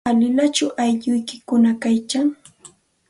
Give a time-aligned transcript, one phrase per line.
[0.09, 2.27] ¿Alilachu aylluykikuna kaykan?